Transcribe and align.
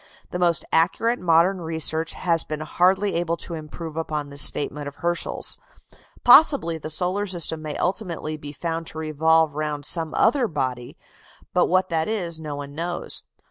The 0.31 0.39
most 0.39 0.65
accurate 0.71 1.19
modern 1.19 1.61
research 1.61 2.13
has 2.13 2.43
been 2.43 2.61
hardly 2.61 3.13
able 3.13 3.37
to 3.37 3.53
improve 3.53 3.95
upon 3.95 4.29
this 4.29 4.41
statement 4.41 4.87
of 4.87 4.95
Herschel's. 4.95 5.59
Possibly 6.23 6.79
the 6.79 6.89
solar 6.89 7.27
system 7.27 7.61
may 7.61 7.75
ultimately 7.75 8.35
be 8.35 8.51
found 8.51 8.87
to 8.87 8.97
revolve 8.97 9.53
round 9.53 9.85
some 9.85 10.15
other 10.15 10.47
body, 10.47 10.97
but 11.53 11.67
what 11.67 11.89
that 11.89 12.07
is 12.07 12.39
no 12.39 12.55
one 12.55 12.73
knows. 12.73 13.21